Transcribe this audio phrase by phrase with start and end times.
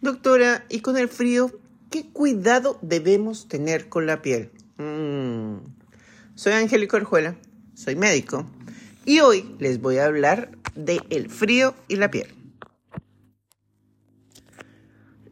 [0.00, 1.50] Doctora, ¿y con el frío
[1.90, 4.50] qué cuidado debemos tener con la piel?
[4.76, 5.56] Mm.
[6.36, 7.34] Soy Angélica Orjuela,
[7.74, 8.46] soy médico
[9.04, 12.28] y hoy les voy a hablar de el frío y la piel.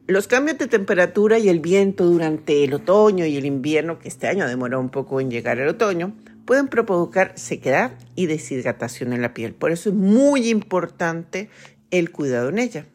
[0.08, 4.26] Los cambios de temperatura y el viento durante el otoño y el invierno, que este
[4.26, 9.32] año demoró un poco en llegar el otoño, pueden provocar sequedad y deshidratación en la
[9.32, 9.54] piel.
[9.54, 11.50] Por eso es muy importante
[11.92, 12.86] el cuidado en ella.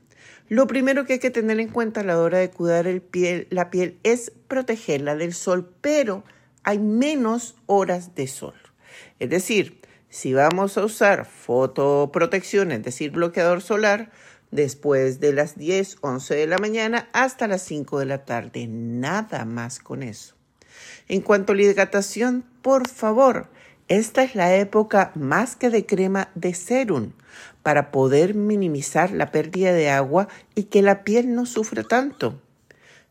[0.51, 2.85] Lo primero que hay que tener en cuenta a la hora de cuidar
[3.51, 6.25] la piel es protegerla del sol, pero
[6.63, 8.55] hay menos horas de sol.
[9.19, 9.79] Es decir,
[10.09, 14.11] si vamos a usar fotoprotección, es decir, bloqueador solar,
[14.51, 18.67] después de las 10, 11 de la mañana hasta las 5 de la tarde.
[18.67, 20.35] Nada más con eso.
[21.07, 23.47] En cuanto a la hidratación, por favor,
[23.87, 27.11] esta es la época más que de crema de serum
[27.63, 32.39] para poder minimizar la pérdida de agua y que la piel no sufra tanto.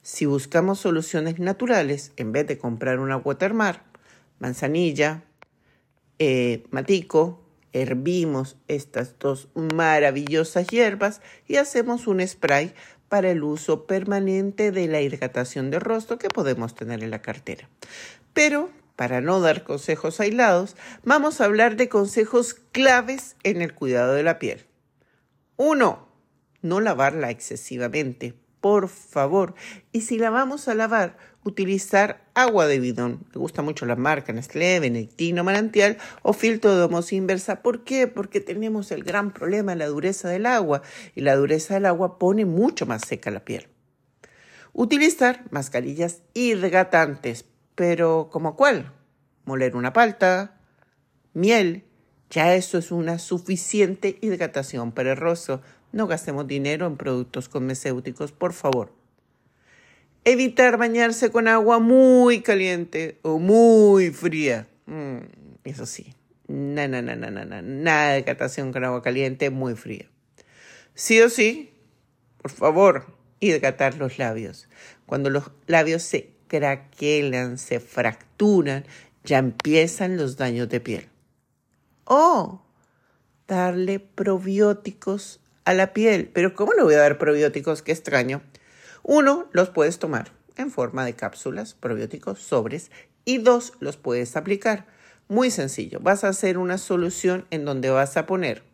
[0.02, 3.82] Si buscamos soluciones naturales, en vez de comprar un agua termal,
[4.38, 5.23] manzanilla,
[6.18, 12.74] eh, matico, hervimos estas dos maravillosas hierbas y hacemos un spray
[13.09, 17.68] para el uso permanente de la hidratación de rostro que podemos tener en la cartera.
[18.32, 24.12] Pero para no dar consejos aislados, vamos a hablar de consejos claves en el cuidado
[24.12, 24.66] de la piel.
[25.57, 26.07] Uno,
[26.60, 29.54] no lavarla excesivamente, por favor.
[29.90, 33.24] Y si la vamos a lavar, utilizar agua de bidón.
[33.32, 37.62] Me gusta mucho la marca Nestlé, Benedictino, Manantial o filtro de homosis inversa.
[37.62, 38.07] ¿Por qué?
[38.07, 40.82] Porque tenemos el gran problema de la dureza del agua
[41.14, 43.68] y la dureza del agua pone mucho más seca la piel.
[44.74, 47.46] Utilizar mascarillas hidratantes
[47.80, 48.92] pero ¿como cuál?
[49.46, 50.60] Moler una palta,
[51.32, 51.84] miel,
[52.28, 55.62] ya eso es una suficiente hidratación para el rostro.
[55.90, 58.92] No gastemos dinero en productos cosméticos, por favor.
[60.26, 64.69] Evitar bañarse con agua muy caliente o muy fría.
[64.84, 65.20] Mm,
[65.64, 66.12] eso sí,
[66.48, 70.04] nada, nada, nada, nada, nada de hidratación con agua caliente muy fría.
[70.92, 71.72] Sí o sí,
[72.42, 73.06] por favor,
[73.40, 74.69] hidratar los labios.
[75.06, 78.84] Cuando los labios se craquelan, se fracturan,
[79.22, 81.09] ya empiezan los daños de piel.
[82.05, 82.61] O
[83.47, 86.28] darle probióticos a la piel.
[86.34, 87.83] Pero ¿cómo le voy a dar probióticos?
[87.83, 88.43] Qué extraño.
[89.05, 92.91] Uno, los puedes tomar en forma de cápsulas, probióticos, sobres,
[93.25, 94.87] y dos, los puedes aplicar.
[95.28, 96.00] Muy sencillo.
[96.00, 98.65] Vas a hacer una solución en donde vas a poner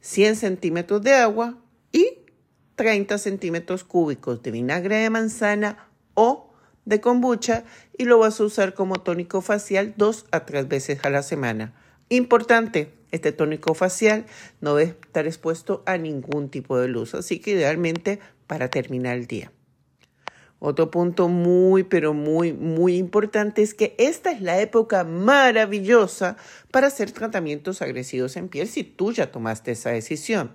[0.00, 1.56] 100 centímetros de agua
[1.90, 2.18] y
[2.76, 6.43] 30 centímetros cúbicos de vinagre de manzana o
[6.84, 7.64] de kombucha
[7.96, 11.74] y lo vas a usar como tónico facial dos a tres veces a la semana.
[12.08, 14.26] Importante, este tónico facial
[14.60, 19.26] no debe estar expuesto a ningún tipo de luz, así que idealmente para terminar el
[19.26, 19.52] día.
[20.58, 26.36] Otro punto muy, pero muy, muy importante es que esta es la época maravillosa
[26.70, 30.52] para hacer tratamientos agresivos en piel si tú ya tomaste esa decisión.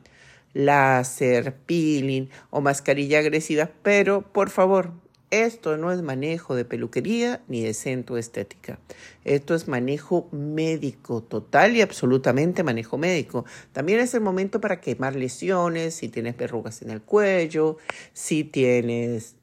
[0.53, 4.93] Láser, peeling o mascarilla agresiva, pero por favor,
[5.31, 8.79] esto no es manejo de peluquería ni de centro estética.
[9.25, 13.45] Esto es manejo médico, total y absolutamente manejo médico.
[13.71, 17.77] También es el momento para quemar lesiones, si tienes verrugas en el cuello,
[18.13, 19.35] si tienes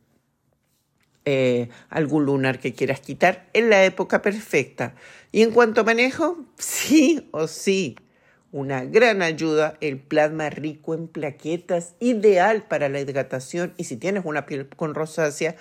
[1.25, 4.95] eh, algún lunar que quieras quitar, en la época perfecta.
[5.33, 7.97] Y en cuanto a manejo, sí o sí,
[8.57, 14.25] una gran ayuda el plasma rico en plaquetas, ideal para la hidratación y si tienes
[14.25, 15.57] una piel con rosácea,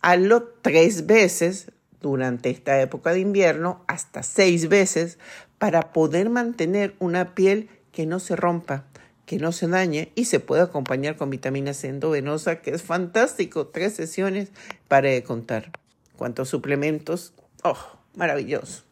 [0.00, 1.70] hazlo tres veces
[2.00, 5.18] durante esta época de invierno, hasta seis veces,
[5.58, 8.86] para poder mantener una piel que no se rompa,
[9.26, 13.66] que no se dañe y se puede acompañar con vitamina C endovenosa, que es fantástico.
[13.66, 14.52] Tres sesiones
[14.88, 15.70] para contar.
[16.16, 17.34] ¿Cuántos suplementos?
[17.62, 17.76] ¡Oh,
[18.14, 18.84] maravilloso!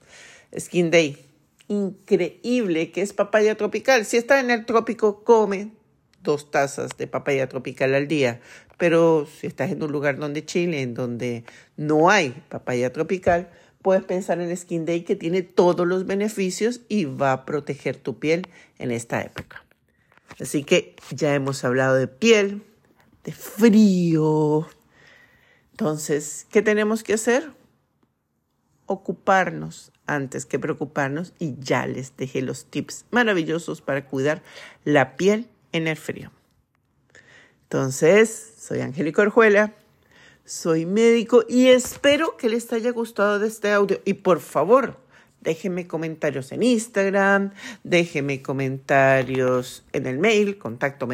[0.59, 1.27] Skin Day
[1.69, 4.05] increíble que es papaya tropical.
[4.05, 5.73] Si está en el trópico, come
[6.23, 8.41] dos tazas de papaya tropical al día.
[8.79, 11.45] Pero si estás en un lugar donde Chile, en donde
[11.77, 13.49] no hay papaya tropical,
[13.81, 18.19] puedes pensar en Skin Day que tiene todos los beneficios y va a proteger tu
[18.19, 18.49] piel
[18.79, 19.65] en esta época.
[20.41, 22.63] Así que ya hemos hablado de piel,
[23.25, 24.67] de frío.
[25.71, 27.53] Entonces, ¿qué tenemos que hacer?
[28.87, 34.43] Ocuparnos antes que preocuparnos y ya les dejé los tips maravillosos para cuidar
[34.85, 36.31] la piel en el frío.
[37.65, 39.75] Entonces, soy Angélica Orjuela,
[40.45, 44.01] soy médico y espero que les haya gustado de este audio.
[44.05, 44.97] Y por favor,
[45.41, 47.53] déjenme comentarios en Instagram,
[47.83, 51.09] déjenme comentarios en el mail, contacto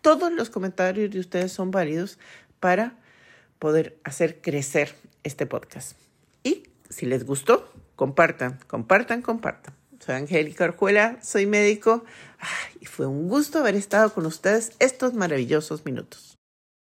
[0.00, 2.18] Todos los comentarios de ustedes son válidos
[2.60, 2.94] para
[3.58, 4.94] poder hacer crecer
[5.24, 5.98] este podcast.
[6.42, 9.74] Y si les gustó, compartan, compartan, compartan.
[9.98, 12.04] Soy Angélica Orjuela, soy médico
[12.80, 16.37] y fue un gusto haber estado con ustedes estos maravillosos minutos.